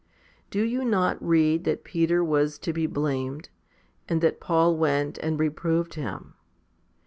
Do 0.49 0.63
you 0.63 0.83
not 0.83 1.23
read 1.23 1.63
that 1.65 1.83
Peter 1.83 2.23
was 2.23 2.57
to 2.57 2.73
be 2.73 2.87
blamed? 2.87 3.49
and 4.09 4.19
that 4.21 4.39
Paul 4.39 4.75
went 4.75 5.19
and 5.19 5.39
reproved 5.39 5.93
him. 5.93 6.33